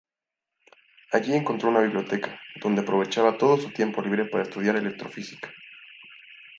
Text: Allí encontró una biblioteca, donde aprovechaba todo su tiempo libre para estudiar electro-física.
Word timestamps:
Allí 1.11 1.35
encontró 1.35 1.69
una 1.69 1.81
biblioteca, 1.81 2.39
donde 2.59 2.81
aprovechaba 2.81 3.37
todo 3.37 3.55
su 3.57 3.69
tiempo 3.69 4.01
libre 4.01 4.25
para 4.25 4.41
estudiar 4.41 4.75
electro-física. 4.75 5.53